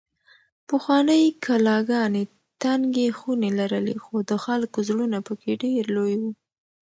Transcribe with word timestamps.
پخوانۍ 0.67 1.23
کلاګانې 1.45 2.23
تنګې 2.61 3.07
خونې 3.17 3.49
لرلې 3.59 3.95
خو 4.03 4.15
د 4.29 4.31
خلکو 4.45 4.77
زړونه 4.87 5.17
پکې 5.27 5.51
ډېر 5.63 5.83
لوی 5.95 6.15
وو. 6.21 6.31